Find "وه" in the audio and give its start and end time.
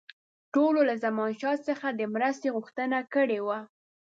3.47-3.59